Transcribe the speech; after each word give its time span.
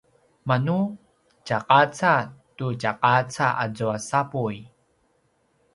manu 0.47 0.79
tjaqaca 1.45 2.13
tu 2.57 2.65
tjaqaca 2.81 3.47
azua 3.63 3.97
sapuy 4.07 4.57